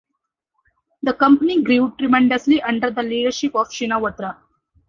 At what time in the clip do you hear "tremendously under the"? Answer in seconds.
1.99-3.03